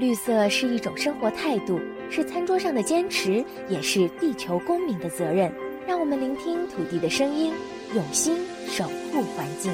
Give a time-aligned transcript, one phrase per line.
[0.00, 1.78] 绿色是一种生活态度，
[2.10, 5.52] 是餐桌上的坚持，也是地球公民的责任。
[5.86, 7.52] 让我们聆听土地的声音，
[7.94, 9.70] 用心守护环境。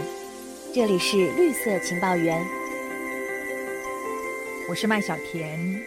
[0.75, 2.45] 这里是绿色情报员，
[4.69, 5.81] 我是麦小甜。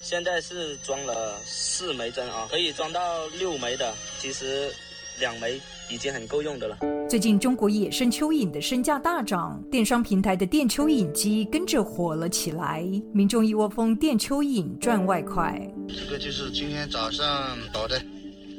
[0.00, 3.94] 现在是装了四枚针啊，可以装到六枚的。
[4.18, 4.74] 其实
[5.20, 5.60] 两枚
[5.90, 6.78] 已经很够用的了。
[7.08, 15.60] 最近中国野生蚯蚓的身价大涨，电商平台的电蚯蚓机跟着火了起来，民众一窝蜂电蚯蚓赚外快。
[15.88, 17.26] 这个就是今天早上
[17.72, 17.98] 搞的，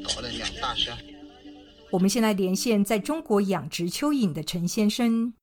[0.03, 0.97] 搞了两大箱。
[1.91, 5.33] 我们现在连线在中国养殖蚯蚓的陈先生。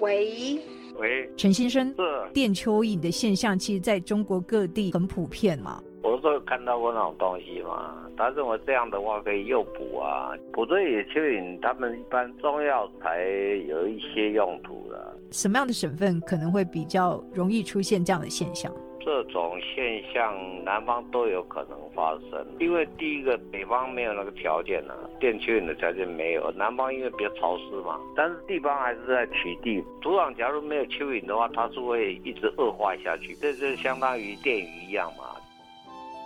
[0.00, 0.60] 喂
[0.98, 1.94] 喂，陈先生，是
[2.32, 5.82] 电蚯蚓的现象，其实在中国各地很普遍嘛。
[6.04, 13.24] 我是看到过那种东西嘛，他认为这样的话可以诱捕啊，捕这野蚯蚓，他们一般中药材
[13.66, 15.16] 有一些用途的。
[15.30, 18.70] 什么样的省份可能会比较容易出现这样的现象？
[19.00, 35.24] 这种现象南方都有可能发生，因为第一个北方没有那个条件呢、电蚯蚓的条件没有，南方因为比较潮湿嘛，但是地方还是在取缔，土壤假如没有蚯蚓的话，它是会一直恶化下去，这就相当于电鱼一样嘛。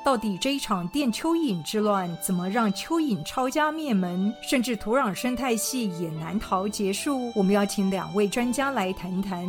[0.08, 7.30] 到底这一场电蚯蚓之乱，怎么让蚯蚓抄家灭门，甚至土壤生态系也难逃结束？
[7.34, 9.46] 我们要请两位专家来谈谈。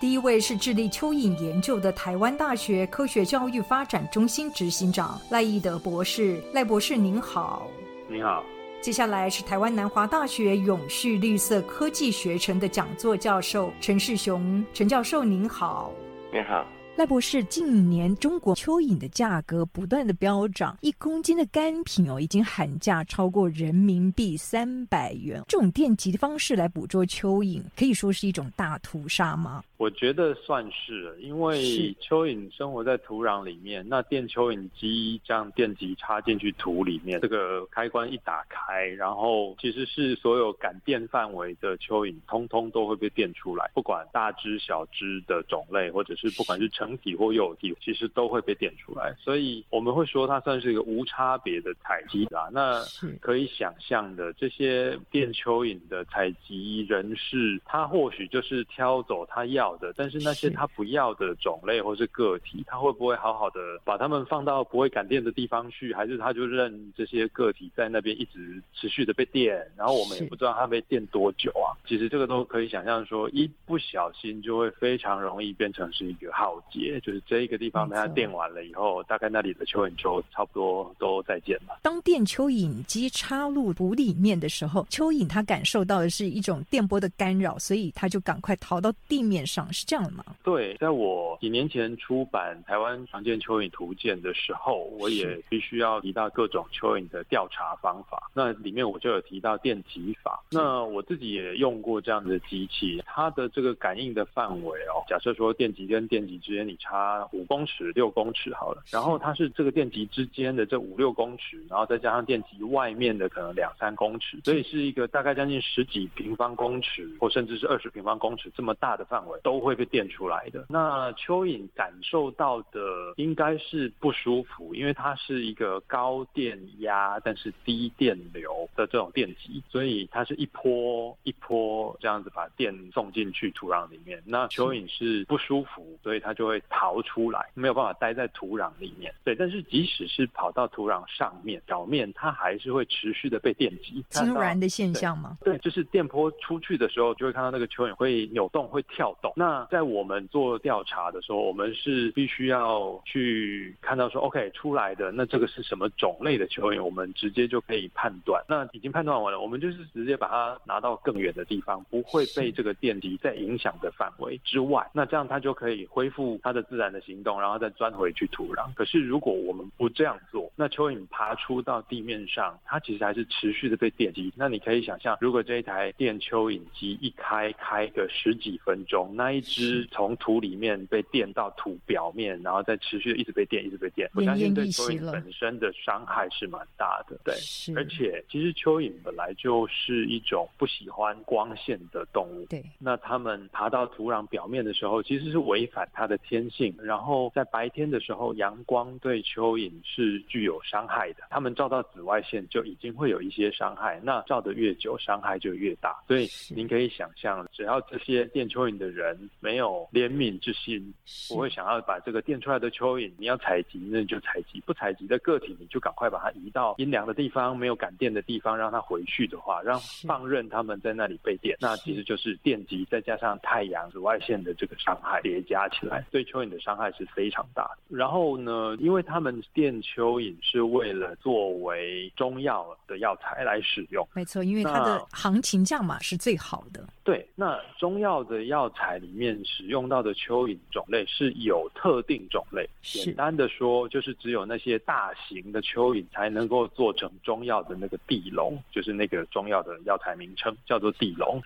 [0.00, 7.66] 第一位是致力蚯蚓研究的台湾大学科学教育发展中心执行长赖义德博士，赖博士您好。
[8.06, 8.44] 你好，
[8.80, 15.92] 接下来是台湾南华大学永续绿色科技学程的讲座教授陈世雄，陈教授您好。
[16.32, 16.64] 你好。
[16.98, 25.40] 赖博士，近年中国蚯蚓的价格不断的飙涨，一公斤的干品哦，已经喊价超过人民币三百元。
[25.46, 29.62] 这种电极的方式来捕捉蚯蚓，可以说是一种大屠杀吗？
[29.76, 31.62] 我觉得算是，因为
[32.00, 49.14] 蚯蚓生活在土壤里面，那电蚯蚓机将电极插进去土里面，这个开关一打开，然后其实是所有感电范围的蚯蚓，通通都会被电出来，不管大只小只的种类，或者是不管是成体或幼体，其实都会被电出来。
[49.18, 52.48] 所以我们会说它算是一个无差别的采集啦。
[52.52, 52.82] 那
[53.20, 71.74] 可以想象的，这些电蚯蚓的采集人士，他或许就是挑走他要的，但是那些他不要的种类或是个体，他会不会好好的把它们放到不会感电的地方去，还是他就任这些个体在那边一直持续的被电，然后我们也不知道他被电多久啊？
[71.86, 81.80] 其实这个都可以想象说，一不小心就会非常容易变成是一个浩劫，就是这一个地方被它电完了以后，大概那里的蚯蚓就差不多都再见了。
[81.82, 90.24] 当电蚯蚓机插入土里面的时候，蚯蚓它感受到的是一种电波的干扰，所以它就赶快逃到地面上，是这样的吗？
[90.42, 98.30] 对，在我几年前出版《台湾常见蚯蚓图鉴》的时候，我也必须要提到各种蚯蚓的调查方法。
[98.34, 100.42] 那里面我就有提到电极法。
[100.50, 120.66] 那我自己也用过这样的机器，它的这个感应的范围哦，假设说电极跟电极之间你差五公尺、六公尺好了，然后它是这个电极之间的这五六公尺，然后再加上电极外面的可能两三公尺，所以是一个大概将近十几平方公尺，或甚至是二十平方公尺这么大的范围都会被电出来的。
[120.68, 122.80] 那蚯蚓感受到的
[123.16, 134.22] 应该是不舒服，因为它是一个高电压但是低电流的这种电极，所以它是一波一波这样子把电送进去土壤里面。
[134.24, 139.12] 那蚯蚓是不舒服，所以它就会逃出来，没有办法待在土壤里面。
[139.24, 144.04] 对，但是即使是跑到土壤上面表面，它还是会持续的被电击。
[144.10, 145.38] 痉挛的现象吗？
[145.42, 149.32] 对，就是电波出去的时候，就会看到那个蚯蚓会扭动、会跳动。
[149.36, 158.42] 那在我们做调查的时候，我们是必须要去看到说，OK 出来的那这个是什么种类的蚯蚓，我们直接就可以判断。
[158.48, 164.88] 那已经判断完了，我们就是直接把它拿到更远的地方，不会被这个电击在影响的范围之外。
[164.92, 168.72] 那这样它就可以恢复它的自然的行动，然后再钻回去土壤。
[168.74, 174.32] 可是如果我们不这样做，那蚯蚓爬出到地面上，它其实还是持续的被电击。
[174.36, 187.18] 那你可以想象，如果这一台电蚯蚓机一开开个十几分钟，那一只从土里面被电到土表面，然后再持续的一直被电，一直被电，我相信对蚯蚓本身的伤害是蛮大的。
[187.24, 187.34] 对，
[187.74, 192.46] 而且其实蚯蚓本来就是一种不喜欢光线的动物。
[192.46, 196.74] 对，那它们爬到土壤表面的时候，其实是违反它的天性。
[196.82, 204.00] 然后在白天的时候，阳光对蚯蚓是具有伤害的，它们照到紫外线就已经会有一些伤害。
[204.02, 205.96] 那照得越久，伤害就越大。
[206.06, 210.92] 所以您可以想象，只要这些电蚯蚓的人没有怜悯之心，
[211.28, 227.96] 不会想要把这个电出来的蚯蚓，你要采集那就采集，不采集的个体你就赶快把它移到阴凉的地方，没有感电的地方，让它回去的话，让放任它们在那里被电，那其实就是电极再加上太阳紫外线的这个伤害叠加起来，对蚯蚓的伤害是非常大的。
[227.96, 236.84] 然后呢，因为他们电蚯蚓是为了作为中药的药材来使用，没错，因为它的行情价码是最好的。
[237.04, 251.40] 对，那中药的药材里面使用到的蚯蚓种类是有特定种类，简单的说，就是只有那些大型的蚯蚓才能够做成中药的那个地龙，就是那个中药的药材名称叫做地龙。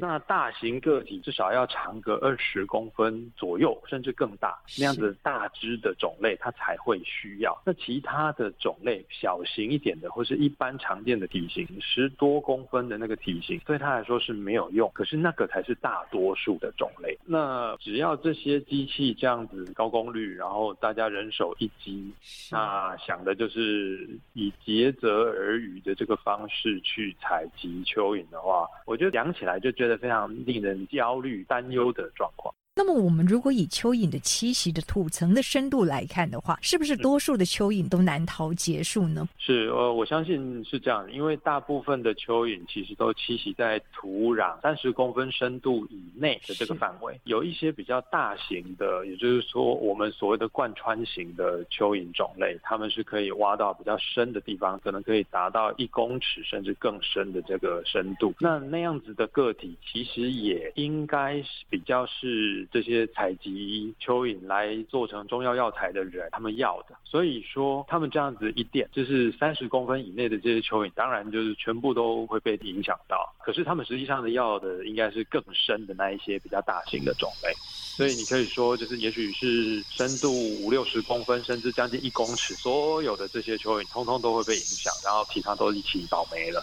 [0.00, 7.56] 那大型个体至少要长个二十公分左右，甚至更大，那样子大只的种类它才会需要。
[7.64, 14.90] 那其他的种类小型一点的，或是一般常见的体型，十多公分的那个体型，对它来说是没有用。
[14.94, 17.16] 可是那个才是大多数的种类。
[17.24, 22.10] 那只要这些机器这样子高功率，然后大家人手一机，
[22.50, 32.54] 那想的就是以竭泽而渔的这个方式去采集蚯蚓的话，我觉得讲起来就觉得非常令人焦虑、担忧的状况。
[32.78, 39.26] 那么，我们如果以蚯蚓的栖息的土层的深度来看的话，是不是多数的蚯蚓都难逃结束呢？
[39.38, 47.18] 是，呃，我相信是这样，因为大部分的蚯蚓其实都栖息在土壤三十公分深度以内的这个范围。
[47.24, 58.34] 有一些比较大型的，也就是说我们所谓的贯穿型的蚯蚓种类，它们是可以挖到比较深的地方，可能可以达到一公尺甚至更深的这个深度。
[58.38, 62.65] 那那样子的个体，其实也应该是比较是。
[62.72, 73.34] 这些采集蚯蚓来做成中药药材的人，他们要的，所以说他们这样子一点，就是三十公分以内的这些蚯蚓，当然就是全部都会被影响到。
[73.38, 77.52] 可是他们实际上的要的应该是更深的那一些比较大型的种类，
[77.96, 80.32] 所以你可以说，就是也许是深度
[80.64, 86.62] 五六十公分，甚至将近一公尺，所有的这些蚯蚓通通都会被影响，然后其他都一起倒霉了。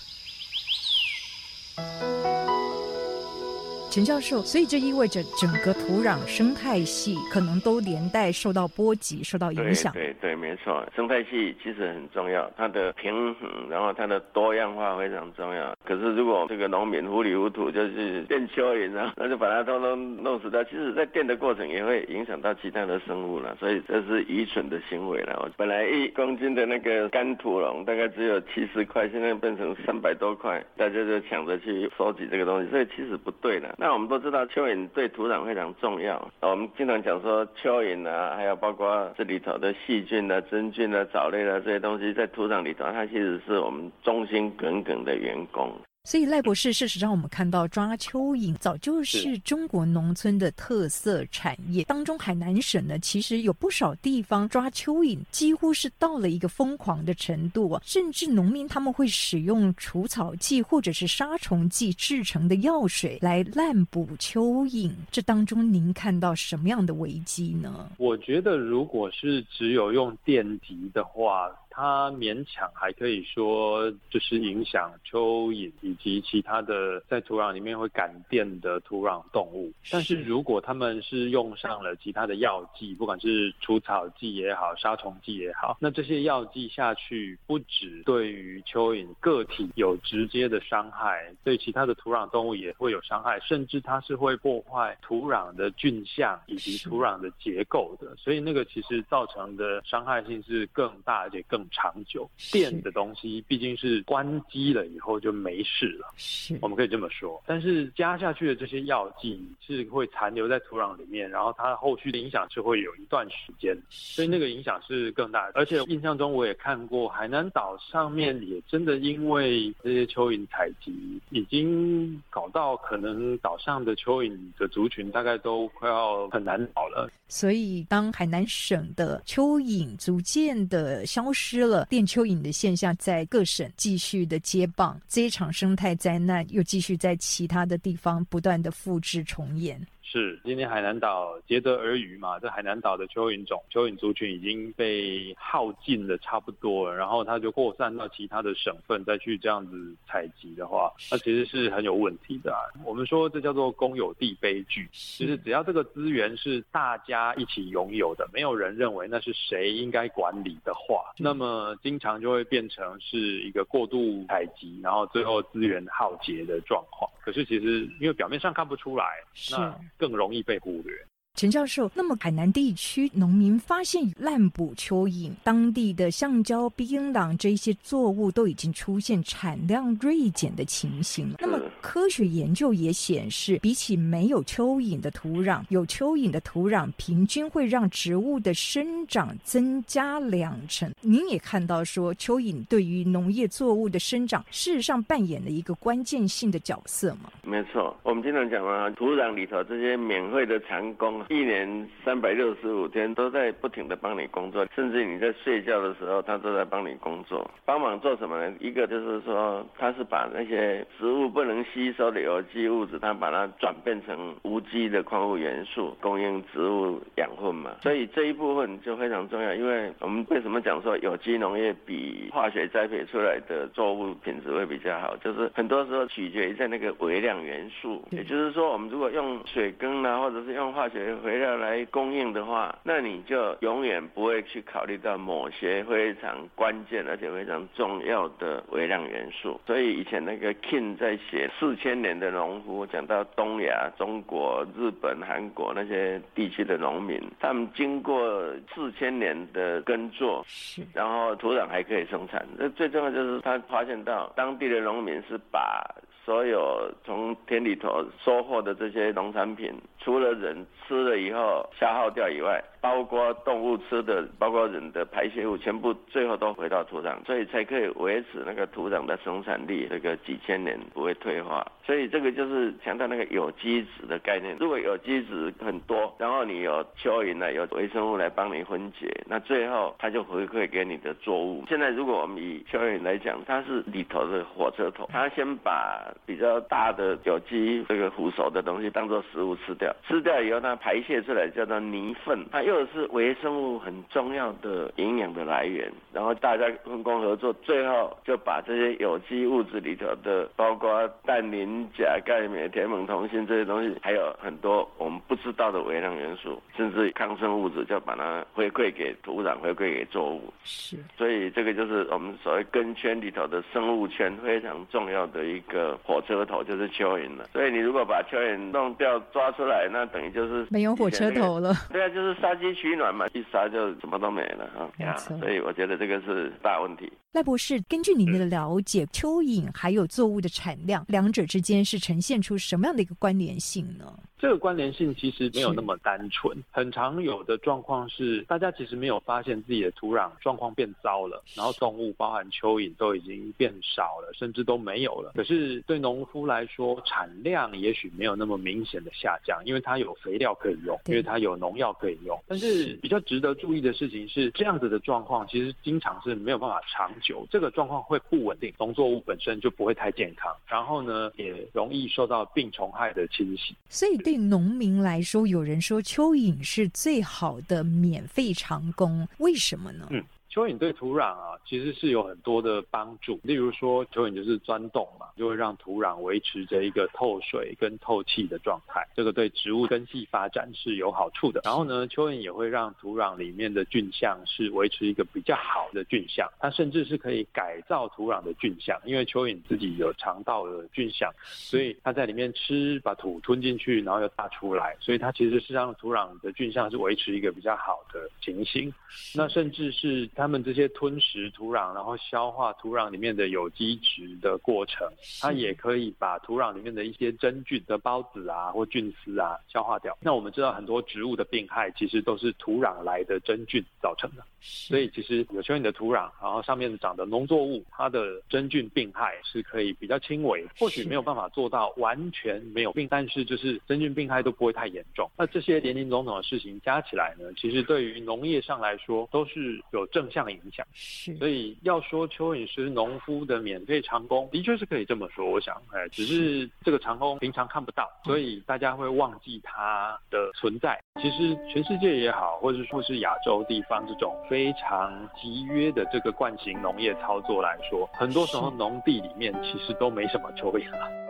[3.94, 9.94] 陈教授，所以这意味着整个土壤生态系可能都连带受到波及、受到影响。
[9.94, 15.78] 对对，没错，生态系其实很重要，它的平衡，然后它的多样化非常重要。
[15.86, 20.64] 可是如果这个农民糊里糊涂就是电蚯蚓啊，那就把它通通弄死掉。
[20.64, 25.52] 其实，在电的过程也会影响到其他的生物了，所以这是愚蠢的行为了。
[25.56, 33.76] 本来一公斤的那个干土龙大概只有七十块，现在变成三百多块，大家就抢着去收集这个东西，所以其实不对的。
[33.84, 36.26] 那我们都知道蚯蚓对土壤非常重要。
[36.40, 45.70] 我们经常讲说蚯蚓啊，还有包括这里头的细菌啊、真菌啊、藻类啊这些东西，在土壤里头，它其实是我们忠心耿耿的员工。
[46.06, 51.86] 所以赖博士，事实上我们看到抓蚯蚓早就是中国农村的特色产业。
[51.86, 64.92] 当中海南省呢，其实有不少地方抓蚯蚓几乎是到了一个疯狂的程度啊，甚至农民他们会使用除草剂或者是杀虫剂制成的药水来滥捕蚯蚓。
[65.10, 67.90] 这当中您看到什么样的危机呢？
[67.98, 71.50] 我觉得，如果是只有用电极的话。
[71.76, 79.74] 它勉强还可以说，就是影响蚯蚓以及其他的在土壤里面会感电的土壤动物。
[79.90, 98.16] 但是如果他们是用上了其他的药剂，不管是除草剂也好、杀虫剂也好，那这些药剂下去，不止对于蚯蚓个体有直接的伤害，对其他的土壤动物也会有伤害，甚至它是会破坏土壤的菌相以及土壤的结构的。
[98.16, 101.63] 所以那个其实造成的伤害性是更大而且更。
[101.72, 107.42] 长久电的东西毕竟是关机了以后就没事了，是我们可以这么说。
[107.46, 115.54] 但是加下去的这些药剂是会残留在土壤里面，然后它后续的影响是会有一段时间，所以那个影响是更大的。
[115.56, 127.10] 而且印象中我也看过海南岛上面也真的因为这些蚯蚓采集，已经搞到可能岛上的蚯蚓的族群大概都快要很难找了。
[127.34, 131.64] 所以当海南省的蚯蚓逐渐的消失。
[131.64, 139.80] 了电蚯蚓的现象在各省继续的接棒，这一场生态灾难又继续在其他的地方不断的复制重演。
[140.14, 152.56] 是，今天海南岛竭泽而渔嘛，这海南岛的蚯蚓种、蚯蚓族群已经被耗尽的差不多了，然后它就扩散到其他的省份，再去这样子采集的话，那其实是很有问题的。
[152.86, 167.10] 我们说这叫做公有地悲剧，就是只要这个资源是大家一起拥有的，没有人认为那是谁应该管理的话，那么经常就会变成是一个过度采集，然后最后资源耗竭的状况。
[167.24, 169.06] 可是其实因为表面上看不出来，
[169.52, 170.94] 那更容易被忽略。
[171.36, 181.34] 陈教授，那么海南地区农民发现滥捕蚯蚓，当地的橡胶、槟榔这些作物都已经出现产量锐减的情形。
[181.40, 190.94] 那么科学研究也显示，比起没有蚯蚓的土壤，有蚯蚓的土壤平均会让植物的生长增加两成。
[191.02, 197.32] 您也看到说，蚯蚓对于农业作物的生长，事实上扮演了一个关键性的角色吗？
[197.42, 201.23] 没错，我们经常讲啊，土壤里头这些免费的长工。
[201.30, 207.50] 一年三百六十五天都在不停的帮你工作，甚至你在睡觉的时候，他都在帮你工作。
[207.66, 208.56] 帮忙做什么呢？
[208.60, 217.76] 一个就是说，他是把那些植物不能吸收的有机物质，他把它转变成无机的矿物元素，供应植物养分嘛。
[217.82, 219.54] 所以这一部分就非常重要。
[219.54, 225.16] 因为我们为什么讲说有机农业比化学栽培出来的作物品质会比较好？
[225.18, 228.04] 就是很多时候取决于在那个微量元素。
[228.12, 239.60] 也就是说，我们如果用水耕啊，或者是用化学肥料来供应的话，那你就永远不会去考虑到某些非常关键而且非常重要的微量元素。
[239.68, 248.44] 所以以前那个 King 在写四千年的农夫，讲到东亚、中国、日本、韩国那些地区的农民，他们经过
[248.74, 250.46] 四千年的耕作，
[250.94, 252.46] 然后土壤还可以生产。
[252.58, 255.84] 那最重要就是他发现到当地的农民是把。
[256.26, 271.66] 所有从田里头收获的这些农产品，除了人吃了以后消耗掉以外，包括动物吃的，包括人的排泄物，全部最后都回到土壤，所以才可以维持那个土壤的生产力，这个几千年不会退化。
[271.86, 274.58] 所以这个就是强调那个有机质的概念。
[274.60, 281.64] 如果有机质很多，然后你有蚯蚓呢，有微生物来帮你分解，那最后它就回馈给你的作物。
[281.70, 310.42] 现在如果我们以蚯蚓来讲，它是里头的火车头，它先把比较大的有机这个腐熟的东西当做食物吃掉，吃掉以后它排泄出来叫做泥粪，它又又是微生物很重要的营养的来源，然后大家分工合作，最后就把这些有机物质里头的，包括氮、磷、钾、钙、镁、铁、锰、铜、锌这些东西，还有很多我们不知道的微量元素，甚至抗生物质，就把它回馈给土壤，回馈给作物。
[310.64, 317.50] 是，所以这个就是我们所谓根圈里头的生物圈非常重要的一个火车头，就是蚯蚓了。
[317.54, 321.74] 所以你如果把蚯蚓弄掉抓出来，那等于就是没有火车头了。
[321.92, 322.54] 对啊，就是杀。
[322.72, 324.66] 取暖嘛，一烧就什么都没了
[325.04, 325.18] 啊！
[325.18, 327.12] 所以我觉得这个是大问题。
[327.34, 334.06] 赖博士，根据您的了解，蚯蚓还有作物的产量，两者之间是呈现出什么样的一个关联性呢？
[334.38, 336.56] 这个关联性其实没有那么单纯。
[336.70, 345.32] 很常有的状况是，大家其实没有发现自己的土壤状况变糟了，然后动物，包含蚯蚓，都已经变少了，甚至都没有了。
[345.34, 352.38] 可是对农夫来说，产量也许没有那么明显的下降，因为它有肥料可以用，因为它有农药可以用。
[352.46, 363.76] 但是比较值得注意的事情是，这样子的状况其实经常是没有办法长久，这个状况会不稳定，农作物本身就不会太健康，然后呢，也容易受到病虫害的侵袭。
[363.90, 370.08] 所以对对农民来说，有人说蚯蚓是最好的免费长工，为什么呢？
[370.12, 370.24] 嗯。
[370.54, 373.40] 蚯蚓对土壤啊，其实是有很多的帮助。
[373.42, 381.62] 例如说，蚯蚓就是钻洞嘛，就会让土壤维持着一个透水跟透气的状态，这个对植物根系发展是有好处的。
[381.64, 398.94] 然后呢，蚯蚓也会让土壤里面的菌相是维持一个比较好的菌相，它甚至是可以改造土壤的菌相，因为蚯蚓自己有肠道的菌相，所以它在里面吃，把土吞进去，然后又大出来，所以它其实是让土壤的菌相是维持一个比较好的情形。
[399.34, 400.43] 那甚至是它。
[400.44, 405.08] 他们这些吞食土壤，然后消化土壤里面的有机质的过程，
[405.40, 410.18] 它也可以把土壤里面的一些真菌的孢子啊或菌丝啊消化掉。
[410.20, 425.32] 那我们知道很多植物的病害其实都是土壤来的真菌造成的，所以其实有时候你的土壤，然后上面长的农作物，它的真菌病害是可以比较轻微，或许没有办法做到完全没有病，但是就是真菌病害都不会太严重。
[425.38, 430.30] 那这些林林总总的事情加起来呢，其实对于农业上来说都是有正。
[430.34, 430.86] 向影响。
[430.94, 435.46] 是，所以要说蚯蚓是农夫的免费长工，的确是可以这么说。
[435.46, 441.00] 我想，哎，只是这个长工平常看不到，所以大家会忘记它的存在。
[441.22, 451.23] 其实全世界也好，或者说是亚洲地方这种非常集约的这个惯性农业操作来说，很多时候农地里面其实都没什么蚯蚓了。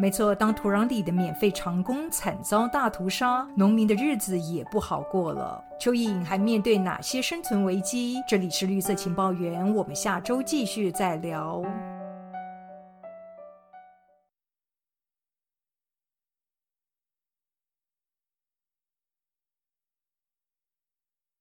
[0.00, 5.62] 没错，当土壤里的免费长工惨遭大屠杀，农民的日子也不好过了。
[5.80, 8.22] 蚯蚓还面对哪些生存危机？
[8.26, 11.62] 这里是绿色情报员，我们下周继续再聊。